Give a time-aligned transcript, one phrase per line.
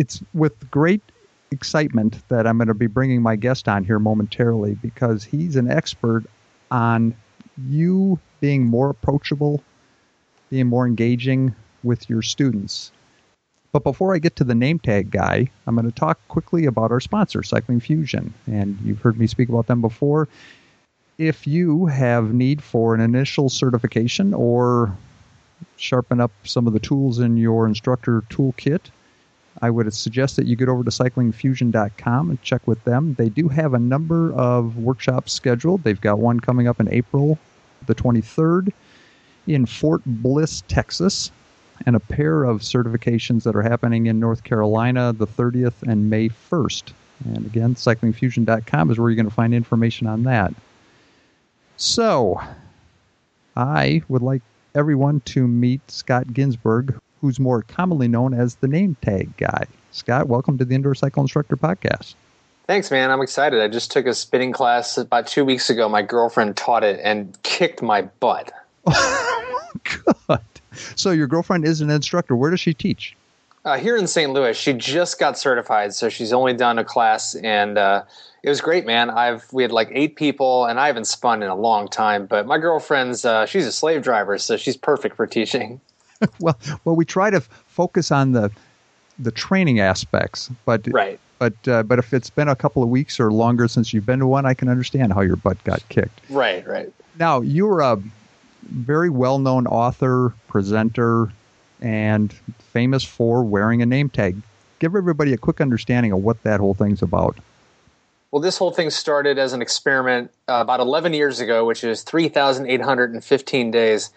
[0.00, 1.02] it's with great
[1.50, 5.70] excitement that I'm going to be bringing my guest on here momentarily because he's an
[5.70, 6.24] expert
[6.70, 7.14] on
[7.68, 9.62] you being more approachable,
[10.48, 12.92] being more engaging with your students.
[13.72, 16.90] But before I get to the name tag guy, I'm going to talk quickly about
[16.92, 18.32] our sponsor, Cycling Fusion.
[18.46, 20.28] And you've heard me speak about them before.
[21.18, 24.96] If you have need for an initial certification or
[25.76, 28.80] sharpen up some of the tools in your instructor toolkit,
[29.62, 33.14] I would suggest that you get over to cyclingfusion.com and check with them.
[33.14, 35.82] They do have a number of workshops scheduled.
[35.82, 37.38] They've got one coming up in April
[37.86, 38.72] the 23rd
[39.46, 41.30] in Fort Bliss, Texas,
[41.86, 46.28] and a pair of certifications that are happening in North Carolina the 30th and May
[46.28, 46.92] 1st.
[47.24, 50.54] And again, cyclingfusion.com is where you're going to find information on that.
[51.76, 52.40] So,
[53.56, 54.42] I would like
[54.74, 59.66] everyone to meet Scott Ginsberg, who's more commonly known as the name tag guy.
[59.92, 62.14] Scott, welcome to the Indoor Cycle Instructor Podcast.
[62.66, 63.10] Thanks, man.
[63.10, 63.60] I'm excited.
[63.60, 65.88] I just took a spinning class about two weeks ago.
[65.88, 68.52] My girlfriend taught it and kicked my butt.
[70.28, 70.40] God.
[70.94, 72.36] So your girlfriend is an instructor.
[72.36, 73.16] Where does she teach?
[73.64, 74.32] Uh, here in St.
[74.32, 74.56] Louis.
[74.56, 78.04] She just got certified, so she's only done a class, and uh,
[78.42, 79.10] it was great, man.
[79.10, 82.24] I've we had like eight people, and I haven't spun in a long time.
[82.24, 85.80] But my girlfriend's uh, she's a slave driver, so she's perfect for teaching.
[86.40, 88.50] well, well, we try to focus on the
[89.18, 91.18] the training aspects, but right.
[91.38, 94.18] But uh, but if it's been a couple of weeks or longer since you've been
[94.18, 96.20] to one, I can understand how your butt got kicked.
[96.28, 96.92] Right, right.
[97.18, 98.00] Now you're a
[98.68, 101.32] very well-known author, presenter,
[101.80, 104.36] and famous for wearing a name tag.
[104.80, 107.38] Give everybody a quick understanding of what that whole thing's about.
[108.30, 112.02] Well, this whole thing started as an experiment uh, about 11 years ago, which is
[112.02, 114.10] 3,815 days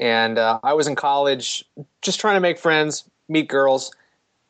[0.00, 1.64] and uh, I was in college
[2.02, 3.92] just trying to make friends, meet girls,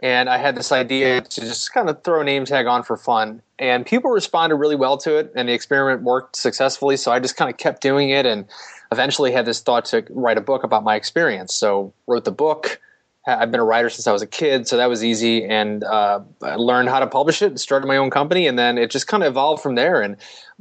[0.01, 2.97] and I had this idea to just kind of throw a name tag on for
[2.97, 3.41] fun.
[3.59, 6.97] And people responded really well to it, and the experiment worked successfully.
[6.97, 8.45] So I just kind of kept doing it, and
[8.93, 11.55] eventually had this thought to write a book about my experience.
[11.55, 12.81] So wrote the book.
[13.27, 15.45] I've been a writer since I was a kid, so that was easy.
[15.45, 18.89] And uh, I learned how to publish it, started my own company, and then it
[18.89, 20.01] just kind of evolved from there.
[20.01, 20.17] And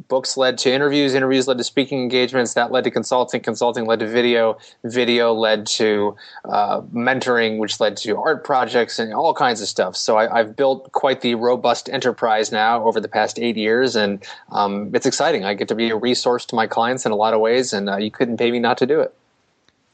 [0.08, 4.00] books led to interviews, interviews led to speaking engagements, that led to consulting, consulting led
[4.00, 6.16] to video, video led to
[6.46, 9.96] uh, mentoring, which led to art projects and all kinds of stuff.
[9.96, 14.26] So I, have built quite the robust enterprise now over the past eight years, and
[14.52, 15.46] um, it's exciting.
[15.46, 17.92] I get to be a resource to my clients in a lot of ways, and
[17.92, 19.14] uh, you couldn't pay me not to do it.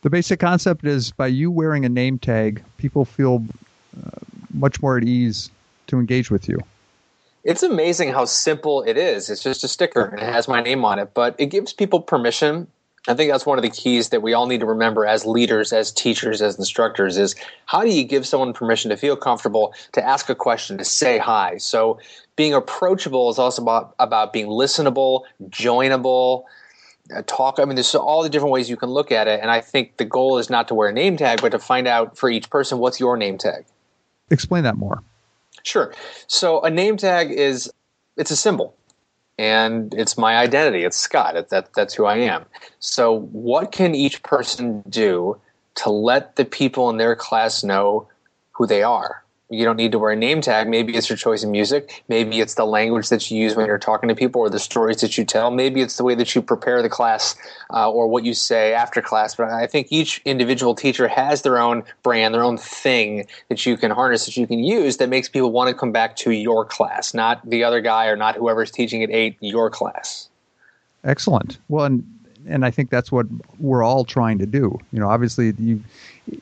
[0.01, 3.45] The basic concept is by you wearing a name tag, people feel
[3.95, 4.09] uh,
[4.53, 5.51] much more at ease
[5.87, 6.59] to engage with you.
[7.43, 9.29] It's amazing how simple it is.
[9.29, 11.99] It's just a sticker and it has my name on it, but it gives people
[11.99, 12.67] permission.
[13.07, 15.73] I think that's one of the keys that we all need to remember as leaders,
[15.73, 17.35] as teachers, as instructors is
[17.65, 21.17] how do you give someone permission to feel comfortable, to ask a question, to say
[21.17, 21.57] hi?
[21.57, 21.99] So
[22.35, 26.43] being approachable is also about, about being listenable, joinable,
[27.25, 27.59] talk.
[27.59, 29.39] I mean, there's all the different ways you can look at it.
[29.41, 31.87] And I think the goal is not to wear a name tag, but to find
[31.87, 33.65] out for each person what's your name tag.
[34.29, 35.03] Explain that more.
[35.63, 35.93] Sure.
[36.27, 37.71] So a name tag is
[38.17, 38.75] it's a symbol
[39.37, 40.83] and it's my identity.
[40.83, 41.35] It's Scott.
[41.35, 42.45] It, that, that's who I am.
[42.79, 45.39] So what can each person do
[45.75, 48.07] to let the people in their class know
[48.51, 49.23] who they are?
[49.51, 50.69] You don't need to wear a name tag.
[50.69, 52.03] Maybe it's your choice of music.
[52.07, 55.01] Maybe it's the language that you use when you're talking to people or the stories
[55.01, 55.51] that you tell.
[55.51, 57.35] Maybe it's the way that you prepare the class
[57.73, 59.35] uh, or what you say after class.
[59.35, 63.75] But I think each individual teacher has their own brand, their own thing that you
[63.75, 66.63] can harness, that you can use that makes people want to come back to your
[66.63, 70.29] class, not the other guy or not whoever's teaching at eight, your class.
[71.03, 71.57] Excellent.
[71.67, 73.25] Well, and and I think that's what
[73.59, 74.77] we're all trying to do.
[74.91, 75.81] You know, obviously, you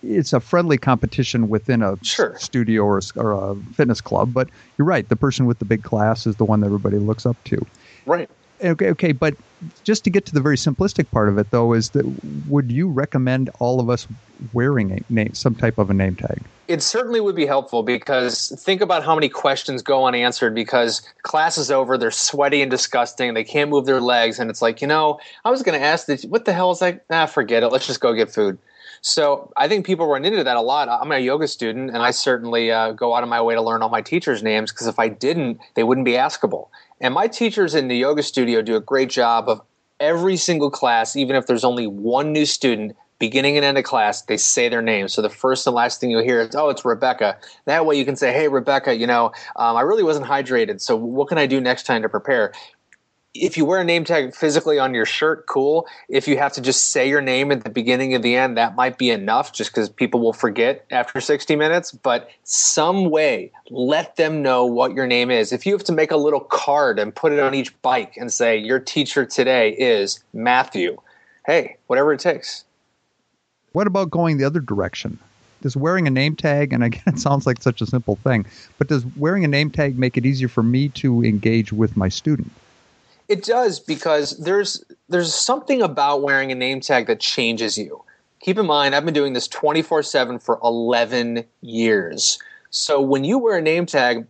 [0.04, 2.36] it's a friendly competition within a sure.
[2.38, 4.34] studio or, or a fitness club.
[4.34, 5.07] But you're right.
[5.07, 7.66] The person with the big class is the one that everybody looks up to.
[8.06, 8.30] Right.
[8.64, 8.90] Okay.
[8.90, 9.12] Okay.
[9.12, 9.36] But
[9.84, 12.06] just to get to the very simplistic part of it, though, is that
[12.48, 14.08] would you recommend all of us
[14.54, 16.42] wearing a name, some type of a name tag?
[16.68, 21.58] It certainly would be helpful because think about how many questions go unanswered because class
[21.58, 24.88] is over, they're sweaty and disgusting, they can't move their legs, and it's like, you
[24.88, 27.06] know, I was going to ask this, what the hell is that?
[27.10, 27.70] Ah, forget it.
[27.70, 28.58] Let's just go get food.
[29.01, 30.90] So I think people run into that a lot.
[30.90, 33.81] I'm a yoga student, and I certainly uh, go out of my way to learn
[33.81, 36.69] all my teachers' names because if I didn't, they wouldn't be askable.
[37.01, 39.62] And my teachers in the yoga studio do a great job of
[40.00, 44.22] every single class, even if there's only one new student, beginning and end of class,
[44.24, 45.10] they say their name.
[45.10, 48.06] So the first and last thing you'll hear is, "Oh, it's Rebecca." That way, you
[48.06, 50.80] can say, "Hey, Rebecca, you know, um, I really wasn't hydrated.
[50.80, 52.54] So what can I do next time to prepare?"
[53.36, 55.88] If you wear a name tag physically on your shirt, cool.
[56.08, 58.76] If you have to just say your name at the beginning and the end, that
[58.76, 61.92] might be enough just because people will forget after 60 minutes.
[61.92, 65.54] But some way, let them know what your name is.
[65.54, 68.34] If you have to make a little card and put it on each bike and
[68.34, 70.98] say, Your teacher today is Matthew,
[71.46, 72.66] hey, whatever it takes.
[73.74, 75.20] What about going the other direction?
[75.62, 78.48] Does wearing a name tag, and again, it sounds like such a simple thing,
[78.80, 82.10] but does wearing a name tag make it easier for me to engage with my
[82.10, 82.52] student?
[83.30, 88.04] It does because there's there's something about wearing a name tag that changes you.
[88.42, 92.40] Keep in mind, I've been doing this 24/7 for 11 years.
[92.72, 94.28] So when you wear a name tag,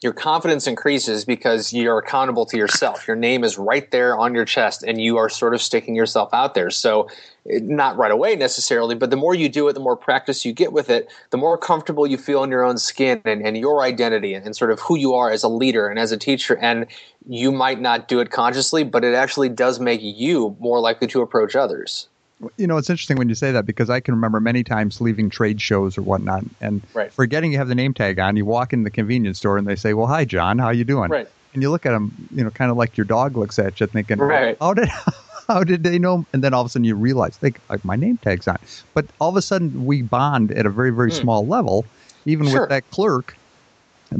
[0.00, 3.08] your confidence increases because you're accountable to yourself.
[3.08, 6.32] Your name is right there on your chest and you are sort of sticking yourself
[6.32, 6.70] out there.
[6.70, 7.08] So,
[7.46, 10.72] not right away necessarily, but the more you do it, the more practice you get
[10.72, 14.34] with it, the more comfortable you feel in your own skin and, and your identity
[14.34, 16.58] and, and sort of who you are as a leader and as a teacher.
[16.58, 16.86] And
[17.26, 21.22] you might not do it consciously, but it actually does make you more likely to
[21.22, 22.08] approach others
[22.56, 25.28] you know, it's interesting when you say that because I can remember many times leaving
[25.28, 27.12] trade shows or whatnot and right.
[27.12, 28.36] forgetting you have the name tag on.
[28.36, 30.58] You walk in the convenience store and they say, "Well, hi, John.
[30.58, 31.28] How you doing?" Right.
[31.54, 33.86] And you look at them, you know, kind of like your dog looks at you,
[33.86, 34.56] thinking, right.
[34.60, 34.88] "How did
[35.48, 38.18] how did they know?" And then all of a sudden you realize, like, my name
[38.18, 38.58] tag's on.
[38.94, 41.20] But all of a sudden we bond at a very very mm.
[41.20, 41.84] small level,
[42.24, 42.60] even sure.
[42.60, 43.36] with that clerk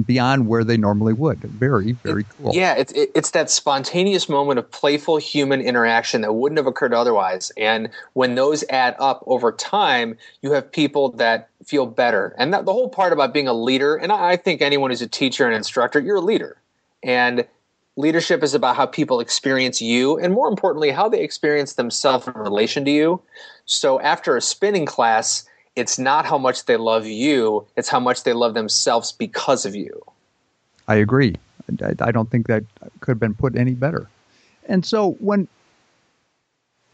[0.06, 1.40] beyond where they normally would.
[1.40, 2.55] Very, very cool.
[2.55, 7.52] Yeah, it's it's that spontaneous moment of playful human interaction that wouldn't have occurred otherwise.
[7.56, 12.35] And when those add up over time, you have people that feel better.
[12.38, 15.08] And that, the whole part about being a leader, and I think anyone who's a
[15.08, 16.61] teacher and instructor, you're a leader.
[17.02, 17.46] And
[17.96, 22.35] leadership is about how people experience you, and more importantly, how they experience themselves in
[22.35, 23.20] relation to you.
[23.64, 25.48] So after a spinning class
[25.79, 29.75] it's not how much they love you, it's how much they love themselves because of
[29.77, 30.03] you.
[30.89, 31.37] I agree.
[32.01, 32.65] I, don't think that
[33.01, 34.09] could have been put any better.
[34.67, 35.47] And so when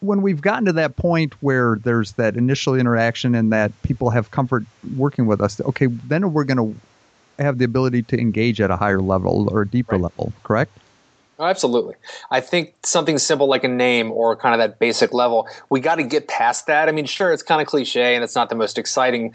[0.00, 4.30] when we've gotten to that point where there's that initial interaction and that people have
[4.30, 4.64] comfort
[4.96, 8.76] working with us, okay, then we're going to have the ability to engage at a
[8.76, 10.02] higher level or a deeper right.
[10.02, 10.76] level, correct?
[11.38, 11.94] Oh, absolutely.
[12.30, 15.96] I think something simple like a name or kind of that basic level, we got
[15.96, 16.88] to get past that.
[16.88, 19.34] I mean, sure, it's kind of cliche and it's not the most exciting.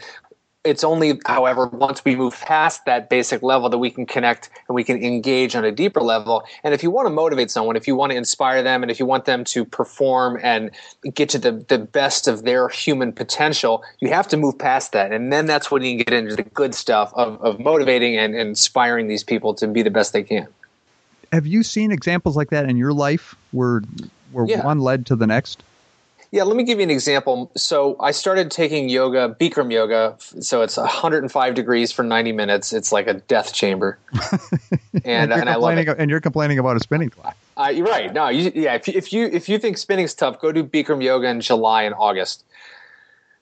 [0.64, 4.74] It's only, however, once we move past that basic level that we can connect and
[4.74, 6.42] we can engage on a deeper level.
[6.64, 8.98] And if you want to motivate someone, if you want to inspire them, and if
[8.98, 10.70] you want them to perform and
[11.14, 15.12] get to the, the best of their human potential, you have to move past that.
[15.12, 18.34] And then that's when you can get into the good stuff of, of motivating and,
[18.34, 20.48] and inspiring these people to be the best they can
[21.32, 23.82] have you seen examples like that in your life where
[24.32, 24.64] where yeah.
[24.64, 25.62] one led to the next?
[26.32, 27.50] Yeah, let me give you an example.
[27.56, 30.14] So I started taking yoga, Bikram yoga.
[30.18, 32.72] So it's 105 degrees for 90 minutes.
[32.72, 33.98] It's like a death chamber,
[35.04, 35.88] and, and, and I love it.
[35.88, 37.34] And you're complaining about a spinning class.
[37.56, 38.12] Uh, you're right.
[38.12, 38.74] No, you, yeah.
[38.74, 41.82] If you, if you if you think spinning's tough, go do Bikram yoga in July
[41.82, 42.44] and August.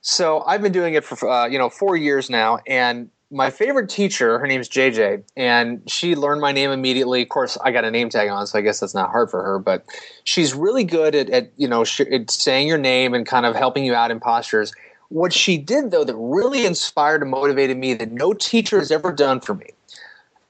[0.01, 3.91] So I've been doing it for uh, you know four years now, and my favorite
[3.91, 7.23] teacher, her name's JJ, and she learned my name immediately.
[7.23, 9.43] Of course, I got a name tag on, so I guess that's not hard for
[9.43, 9.59] her.
[9.59, 9.85] But
[10.25, 13.55] she's really good at, at you know sh- at saying your name and kind of
[13.55, 14.73] helping you out in postures.
[15.11, 19.13] What she did though that really inspired and motivated me that no teacher has ever
[19.13, 19.71] done for me.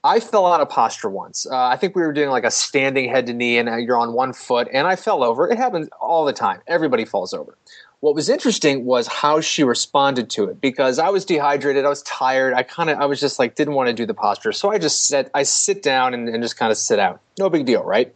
[0.03, 1.45] I fell out of posture once.
[1.45, 4.13] Uh, I think we were doing like a standing head to knee, and you're on
[4.13, 5.49] one foot, and I fell over.
[5.49, 6.61] It happens all the time.
[6.67, 7.57] Everybody falls over.
[7.99, 12.01] What was interesting was how she responded to it because I was dehydrated, I was
[12.03, 14.53] tired, I kind of, I was just like, didn't want to do the posture.
[14.53, 17.19] So I just said, I sit down and, and just kind of sit out.
[17.37, 18.15] No big deal, right?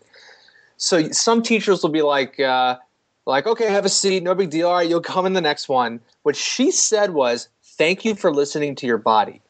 [0.77, 2.77] So some teachers will be like, uh,
[3.25, 4.69] like, okay, have a seat, no big deal.
[4.69, 5.99] All right, you'll come in the next one.
[6.23, 9.41] What she said was, thank you for listening to your body.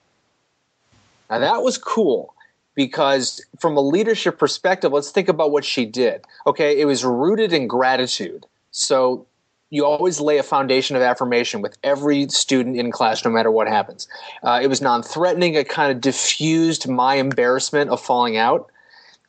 [1.40, 2.34] Now that was cool.
[2.76, 6.26] because from a leadership perspective, let's think about what she did.
[6.48, 8.46] Okay, it was rooted in gratitude.
[8.72, 9.28] So
[9.70, 13.68] you always lay a foundation of affirmation with every student in class, no matter what
[13.68, 14.08] happens.
[14.44, 18.70] Uh, it was non threatening, it kind of diffused my embarrassment of falling out.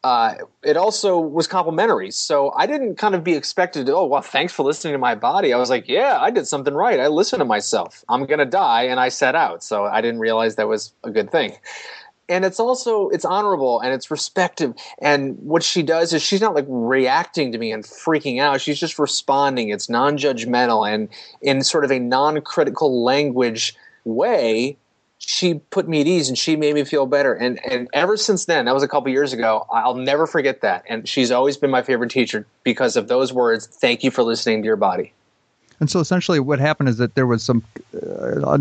[0.04, 2.10] Uh, it also was complimentary.
[2.10, 5.14] So I didn't kind of be expected to, oh, well, thanks for listening to my
[5.14, 5.54] body.
[5.54, 7.00] I was like, yeah, I did something right.
[7.00, 8.04] I listened to myself.
[8.10, 8.82] I'm going to die.
[8.82, 9.64] And I set out.
[9.64, 11.56] So I didn't realize that was a good thing
[12.28, 16.54] and it's also it's honorable and it's respective and what she does is she's not
[16.54, 21.08] like reacting to me and freaking out she's just responding it's non-judgmental and
[21.42, 24.76] in sort of a non-critical language way
[25.26, 28.44] she put me at ease and she made me feel better and and ever since
[28.44, 31.70] then that was a couple years ago i'll never forget that and she's always been
[31.70, 35.12] my favorite teacher because of those words thank you for listening to your body
[35.80, 37.62] and so essentially what happened is that there was some
[38.02, 38.58] uh,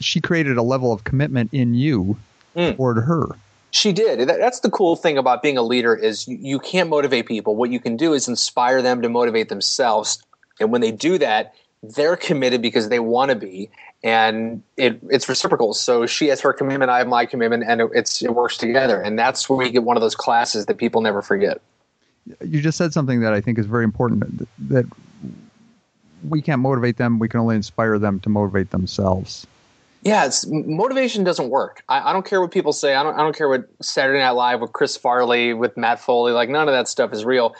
[0.00, 2.16] she created a level of commitment in you
[2.56, 2.76] mm.
[2.76, 3.36] toward her.
[3.70, 4.28] She did.
[4.28, 7.54] That's the cool thing about being a leader is you, you can't motivate people.
[7.54, 10.20] What you can do is inspire them to motivate themselves.
[10.58, 13.70] And when they do that, they're committed because they want to be,
[14.02, 15.72] and it, it's reciprocal.
[15.74, 19.00] So she has her commitment, I have my commitment, and it, it's it works together.
[19.00, 21.60] And that's where we get one of those classes that people never forget.
[22.44, 24.46] You just said something that I think is very important.
[24.68, 24.86] That
[26.28, 29.46] we can't motivate them; we can only inspire them to motivate themselves
[30.02, 31.84] yeah, it's, motivation doesn't work.
[31.88, 32.94] I, I, don't care what people say.
[32.94, 33.14] I don't.
[33.14, 36.32] I don't care what Saturday Night Live with Chris Farley with Matt Foley.
[36.32, 37.54] Like none of that stuff is real.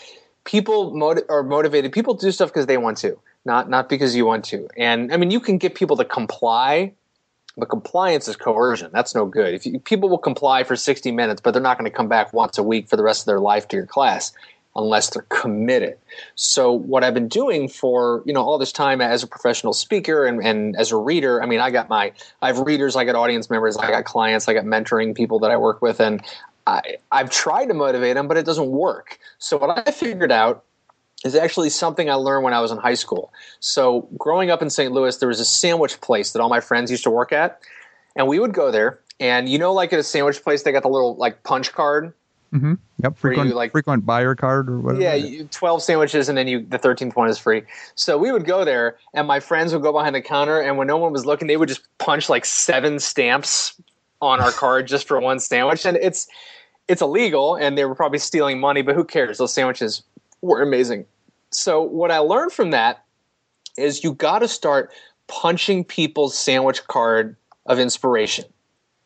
[0.45, 1.93] People motiv- are motivated.
[1.93, 4.68] People do stuff because they want to, not not because you want to.
[4.76, 6.92] And I mean, you can get people to comply,
[7.56, 8.90] but compliance is coercion.
[8.92, 9.54] That's no good.
[9.54, 12.32] If you, people will comply for sixty minutes, but they're not going to come back
[12.32, 14.32] once a week for the rest of their life to your class
[14.76, 15.99] unless they're committed.
[16.37, 20.25] So what I've been doing for, you know, all this time as a professional speaker
[20.25, 23.16] and, and as a reader, I mean, I got my, I have readers, I got
[23.16, 26.23] audience members, I got clients, I got mentoring people that I work with, and
[26.68, 29.18] I, I've tried to motivate them, but it doesn't work.
[29.38, 30.64] So what I figured out
[31.25, 33.33] is actually something I learned when I was in high school.
[33.61, 34.93] So growing up in St.
[34.93, 37.61] Louis, there was a sandwich place that all my friends used to work at,
[38.17, 39.00] and we would go there.
[39.19, 42.15] And you know, like at a sandwich place, they got the little like punch card
[42.53, 42.75] Mm-hmm.
[43.03, 43.17] Yep.
[43.17, 45.03] Frequent, you, like, frequent buyer card or whatever.
[45.03, 47.62] Yeah, you, twelve sandwiches, and then you the thirteenth one is free.
[47.95, 50.89] So we would go there, and my friends would go behind the counter, and when
[50.89, 53.81] no one was looking, they would just punch like seven stamps
[54.21, 56.27] on our card just for one sandwich, and it's
[56.89, 59.39] it's illegal, and they were probably stealing money, but who cares?
[59.39, 60.03] Those sandwiches
[60.42, 61.06] were amazing.
[61.50, 63.04] So what I learned from that
[63.76, 64.92] is you got to start
[65.26, 68.44] punching people's sandwich card of inspiration.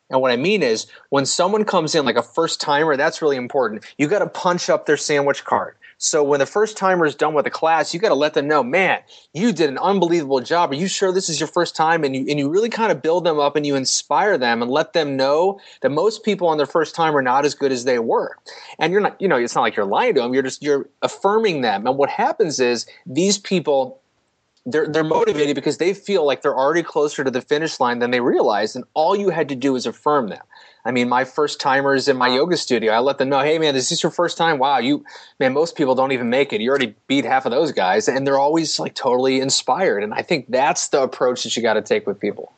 [0.09, 3.37] And what I mean is, when someone comes in like a first timer, that's really
[3.37, 3.85] important.
[3.97, 5.75] You got to punch up their sandwich card.
[5.97, 8.47] So when the first timer is done with the class, you got to let them
[8.47, 8.99] know, man,
[9.33, 10.71] you did an unbelievable job.
[10.71, 12.03] Are you sure this is your first time?
[12.03, 14.69] And you and you really kind of build them up and you inspire them and
[14.69, 17.85] let them know that most people on their first time are not as good as
[17.85, 18.37] they were.
[18.77, 20.33] And you're not, you know, it's not like you're lying to them.
[20.33, 21.87] You're just you're affirming them.
[21.87, 24.01] And what happens is these people
[24.65, 28.11] they're they're motivated because they feel like they're already closer to the finish line than
[28.11, 30.41] they realize, and all you had to do is affirm them.
[30.85, 33.75] I mean, my first timers in my yoga studio, I let them know, hey man,
[33.75, 34.59] is this your first time?
[34.59, 35.03] Wow, you
[35.39, 36.61] man, most people don't even make it.
[36.61, 40.03] You already beat half of those guys, and they're always like totally inspired.
[40.03, 42.53] And I think that's the approach that you got to take with people.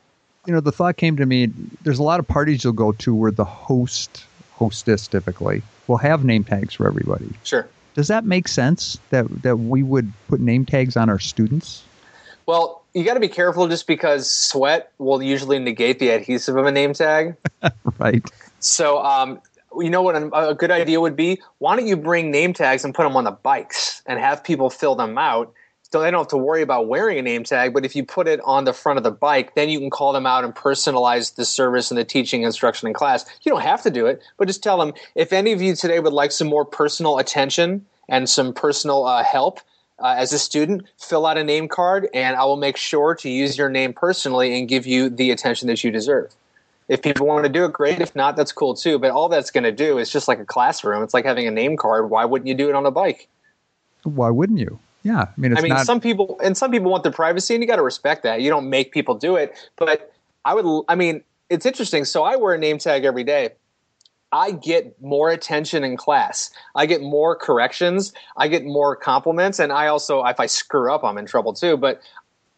[0.46, 1.46] You know, the thought came to me.
[1.82, 6.22] There's a lot of parties you'll go to where the host, hostess typically, will have
[6.22, 7.30] name tags for everybody.
[7.44, 7.66] Sure.
[7.94, 11.82] Does that make sense that that we would put name tags on our students?
[12.44, 16.66] Well, you got to be careful just because sweat will usually negate the adhesive of
[16.66, 17.36] a name tag.
[17.98, 18.24] right.
[18.60, 19.40] So, um,
[19.76, 21.40] you know what a, good idea would be?
[21.58, 24.70] Why don't you bring name tags and put them on the bikes and have people
[24.70, 25.52] fill them out?
[25.90, 28.28] So they don't have to worry about wearing a name tag, but if you put
[28.28, 31.36] it on the front of the bike, then you can call them out and personalize
[31.36, 33.24] the service and the teaching, instruction, in class.
[33.42, 35.98] You don't have to do it, but just tell them if any of you today
[35.98, 39.60] would like some more personal attention and some personal uh, help,
[40.00, 43.28] uh, as a student, fill out a name card, and I will make sure to
[43.28, 46.34] use your name personally and give you the attention that you deserve.
[46.88, 48.00] If people want to do it, great.
[48.00, 48.98] If not, that's cool too.
[48.98, 51.02] But all that's going to do is just like a classroom.
[51.02, 52.08] It's like having a name card.
[52.08, 53.28] Why wouldn't you do it on a bike?
[54.04, 54.78] Why wouldn't you?
[55.02, 55.86] Yeah, I mean, I mean, not...
[55.86, 58.40] some people and some people want their privacy, and you got to respect that.
[58.40, 60.12] You don't make people do it, but
[60.44, 60.84] I would.
[60.88, 62.04] I mean, it's interesting.
[62.04, 63.50] So I wear a name tag every day
[64.32, 66.50] I get more attention in class.
[66.74, 68.12] I get more corrections.
[68.36, 69.58] I get more compliments.
[69.58, 71.76] And I also, if I screw up, I'm in trouble too.
[71.76, 72.02] But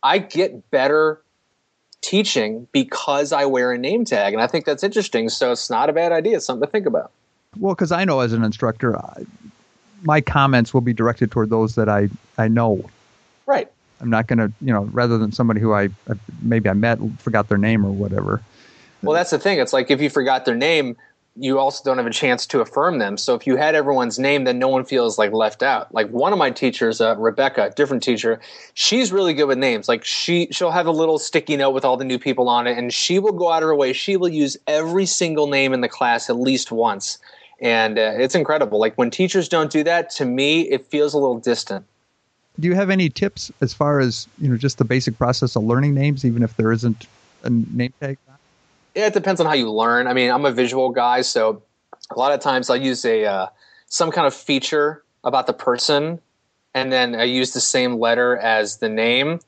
[0.02, 1.20] I get better
[2.00, 4.32] teaching because I wear a name tag.
[4.32, 5.28] And I think that's interesting.
[5.28, 6.36] So it's not a bad idea.
[6.36, 7.12] It's something to think about.
[7.58, 9.24] Well, because I know as an instructor, I,
[10.02, 12.08] my comments will be directed toward those that I,
[12.38, 12.88] I know.
[13.46, 13.70] Right.
[14.00, 15.90] I'm not going to, you know, rather than somebody who I
[16.42, 18.40] maybe I met, forgot their name or whatever.
[19.02, 19.58] Well, that's the thing.
[19.58, 20.96] It's like if you forgot their name,
[21.37, 23.16] you also don't have a chance to affirm them.
[23.16, 25.92] So if you had everyone's name, then no one feels like left out.
[25.94, 28.40] Like one of my teachers, uh, Rebecca, different teacher,
[28.75, 29.88] she's really good with names.
[29.88, 32.76] Like she she'll have a little sticky note with all the new people on it,
[32.76, 33.92] and she will go out of her way.
[33.92, 37.18] She will use every single name in the class at least once,
[37.60, 38.80] and uh, it's incredible.
[38.80, 41.87] Like when teachers don't do that, to me, it feels a little distant.
[42.58, 45.62] Do you have any tips as far as you know just the basic process of
[45.62, 47.06] learning names, even if there isn't
[47.44, 48.18] a name tag?
[49.00, 50.07] Yeah, it depends on how you learn.
[50.07, 51.62] I mean, I'm a visual guy, so
[52.11, 53.47] a lot of times I'll use a uh,
[53.87, 56.21] some kind of feature about the person,
[56.75, 59.40] and then I use the same letter as the name.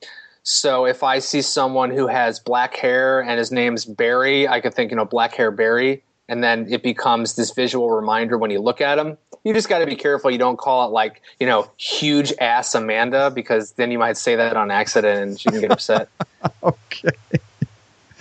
[0.43, 4.73] So if I see someone who has black hair and his name's Barry, I could
[4.73, 8.59] think, you know, black hair Barry, and then it becomes this visual reminder when you
[8.59, 9.19] look at him.
[9.45, 12.75] You just got to be careful you don't call it like, you know, huge ass
[12.75, 16.09] Amanda because then you might say that on accident and she can get upset.
[16.63, 17.11] okay.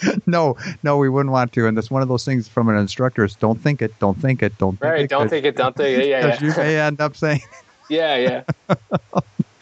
[0.25, 1.67] no, no, we wouldn't want to.
[1.67, 4.41] And that's one of those things from an instructor is don't think it, don't think
[4.41, 5.09] it, don't think right, it.
[5.09, 6.07] don't think it, don't think it.
[6.07, 6.43] Yeah, yeah.
[6.43, 7.41] You may end up saying.
[7.89, 8.75] yeah, yeah.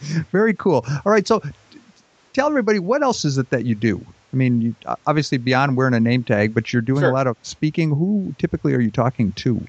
[0.32, 0.84] Very cool.
[1.04, 1.42] All right, so
[2.32, 4.04] tell everybody what else is it that you do?
[4.32, 4.74] I mean, you,
[5.06, 7.10] obviously beyond wearing a name tag, but you're doing Sure.
[7.10, 7.90] a lot of speaking.
[7.90, 9.66] Who typically are you talking to?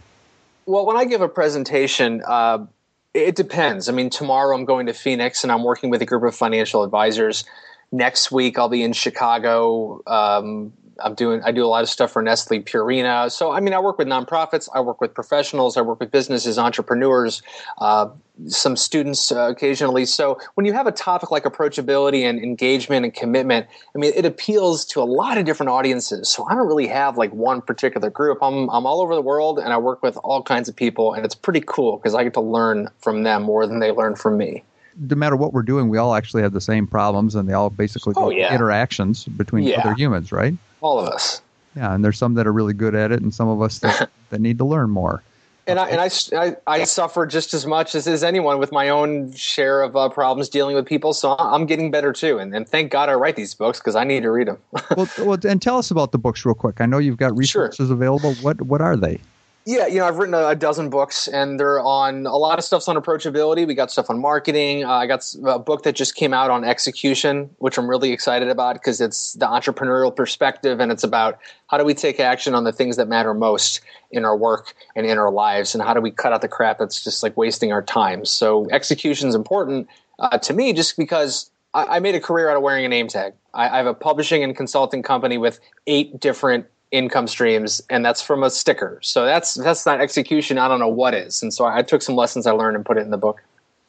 [0.67, 2.65] Well, when I give a presentation, uh,
[3.13, 3.89] it depends.
[3.89, 6.83] I mean, tomorrow I'm going to Phoenix and I'm working with a group of financial
[6.83, 7.43] advisors.
[7.91, 10.01] Next week I'll be in Chicago.
[10.07, 13.31] Um, I'm doing I do a lot of stuff for Nestle Purina.
[13.31, 16.57] So I mean, I work with nonprofits, I work with professionals, I work with businesses,
[16.57, 17.41] entrepreneurs,
[17.79, 18.09] uh,
[18.47, 20.05] some students uh, occasionally.
[20.05, 24.25] So when you have a topic like approachability and engagement and commitment, I mean, it
[24.25, 26.29] appeals to a lot of different audiences.
[26.29, 28.39] So I don't really have like one particular group.
[28.41, 31.25] I'm I'm all over the world and I work with all kinds of people, and
[31.25, 34.37] it's pretty cool because I get to learn from them more than they learn from
[34.37, 34.63] me.
[34.97, 37.69] No matter what we're doing, we all actually have the same problems, and they all
[37.69, 38.53] basically Oh, yeah.
[38.53, 39.79] interactions between Yeah.
[39.79, 40.53] other humans, right?
[40.81, 41.41] All of us.
[41.75, 44.09] Yeah, and there's some that are really good at it, and some of us that,
[44.29, 45.23] that need to learn more.
[45.67, 48.89] And I, and I, I, I suffer just as much as, as anyone with my
[48.89, 51.13] own share of uh, problems dealing with people.
[51.13, 52.39] So I'm getting better too.
[52.39, 54.57] And, and thank God I write these books because I need to read them.
[54.97, 56.81] well, well, and tell us about the books real quick.
[56.81, 57.35] I know you've got Sure.
[57.35, 58.33] resources available.
[58.41, 59.21] What what are they?
[59.65, 62.87] Yeah, you know, I've written a, dozen books and they're on a lot of stuff's
[62.87, 63.67] on approachability.
[63.67, 64.83] We got stuff on marketing.
[64.83, 68.49] Uh, I got a book that just came out on execution, which I'm really excited
[68.49, 72.63] about because it's the entrepreneurial perspective and it's about how do we take action on
[72.63, 76.01] the things that matter most in our work and in our lives and how do
[76.01, 78.25] we cut out the crap that's just like wasting our time.
[78.25, 82.57] So execution is important uh, to me just because I, I made a career out
[82.57, 83.33] of wearing a name tag.
[83.53, 88.21] I, I have a publishing and consulting company with eight different income streams, and that's
[88.21, 88.99] from a sticker.
[89.01, 90.57] So that's that's not execution.
[90.57, 91.41] I don't know what is.
[91.41, 93.41] And so I took some lessons I learned and put it in the book.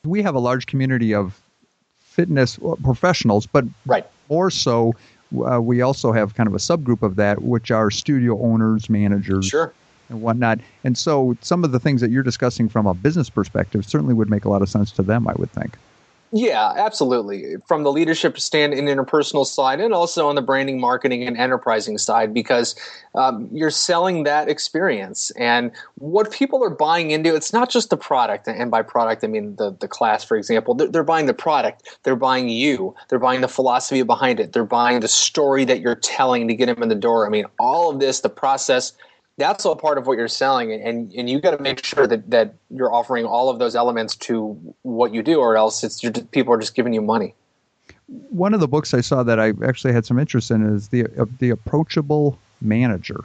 [0.04, 1.40] We have a large community of
[2.00, 4.06] fitness professionals, but Right.
[4.28, 4.94] more so,
[5.50, 9.46] uh, we also have kind of a subgroup of that, which are studio owners, managers,
[9.46, 9.72] Sure.
[10.10, 10.58] and whatnot.
[10.84, 14.28] And so, some of the things that you're discussing from a business perspective certainly would
[14.30, 15.26] make a lot of sense to them.
[15.26, 15.76] I would think.
[16.35, 17.57] Yeah, absolutely.
[17.66, 21.99] From the leadership stand and interpersonal side, and also on the branding, marketing, and enterprising
[21.99, 22.75] side, because
[23.14, 25.31] um, you're selling that experience.
[25.33, 28.49] And what people are buying into, it's not just the product.
[28.49, 30.75] And by product, I mean the, the class, for example.
[30.75, 34.64] They're, they're buying the product, they're buying you, they're buying the philosophy behind it, they're
[34.64, 37.27] buying the story that you're telling to get them in the door.
[37.27, 38.95] I mean, all of this, the process,
[39.38, 42.31] that's all part of what you're selling and and you got to make sure that
[42.31, 46.31] that you're offering all of those elements to what you do or else it's just,
[46.31, 47.35] people are just giving you money
[48.31, 51.07] One of the books I saw that I actually had some interest in is the
[51.18, 53.25] uh, the approachable manager.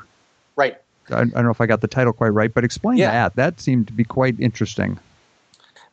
[0.55, 0.77] right
[1.09, 3.11] I, I don't know if I got the title quite right, but explain Yeah.
[3.11, 3.35] that.
[3.35, 4.99] That seemed to be quite interesting.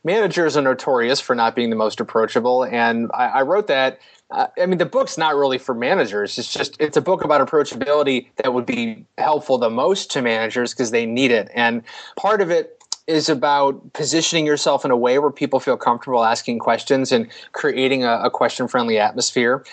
[0.05, 3.99] Managers are notorious for not being the most approachable and i, I wrote that
[4.31, 6.39] uh, i mean the book's not really for managers.
[6.39, 10.73] It's just it's a book about approachability that would be helpful the most to managers
[10.73, 11.51] because they need it.
[11.55, 11.83] And
[12.17, 16.59] part of it is about positioning yourself in a way where people feel comfortable asking
[16.59, 19.65] questions and creating a, a question friendly atmosphere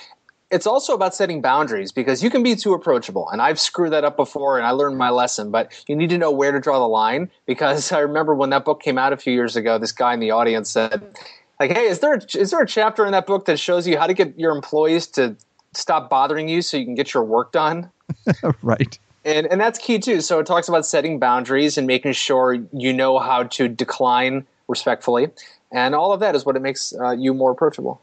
[0.51, 4.03] it's also about setting boundaries because you can be too approachable and i've screwed that
[4.03, 6.79] up before and i learned my lesson but you need to know where to draw
[6.79, 9.91] the line because i remember when that book came out a few years ago this
[9.91, 11.03] guy in the audience said
[11.59, 13.97] like hey is there a, is there a chapter in that book that shows you
[13.97, 15.35] how to get your employees to
[15.73, 17.89] stop bothering you so you can get your work done?
[18.61, 18.99] Right.
[19.23, 20.19] and and that's key too.
[20.19, 25.29] So it talks about setting boundaries and making sure you know how to decline respectfully
[25.71, 28.01] and all of that is what it makes uh, you more approachable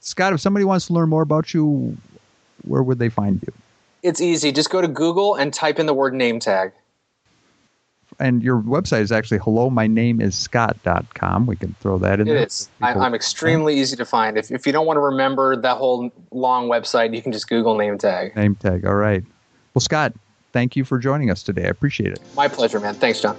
[0.00, 1.96] Scott, if somebody wants to learn more about you,
[2.64, 3.52] where would they find you?
[4.02, 6.72] it's easy just go to google and type in the word name tag
[8.18, 11.44] And your website is actually hello, my name is Scott.com.
[11.46, 12.46] We can throw that in It there.
[12.46, 12.68] is.
[12.80, 14.36] I, I'm extremely easy to find.
[14.38, 17.76] If, if you don't want to remember that whole long website, you can just Google
[17.76, 18.34] name tag.
[18.36, 18.84] Name tag.
[18.86, 19.22] All right.
[19.74, 20.12] Well, Scott,
[20.52, 21.64] thank you for joining us today.
[21.64, 22.20] I appreciate it.
[22.34, 22.94] My pleasure, man.
[22.94, 23.36] Thanks, John.